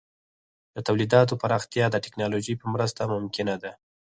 د 0.75 0.77
تولیداتو 0.87 1.39
پراختیا 1.41 1.85
د 1.91 1.95
ټکنالوژۍ 2.05 2.53
په 2.61 2.65
مرسته 2.73 3.01
ممکنه 3.13 3.55
ده. 3.63 3.71